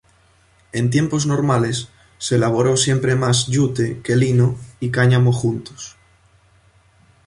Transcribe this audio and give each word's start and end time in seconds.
En 0.71 0.89
tiempos 0.89 1.27
normales, 1.27 1.89
se 2.17 2.37
elaboró 2.37 2.75
siempre 2.75 3.13
más 3.13 3.45
yute 3.45 4.01
que 4.01 4.15
lino 4.15 4.57
y 4.79 4.89
cáñamo 4.89 5.31
juntos. 5.31 5.95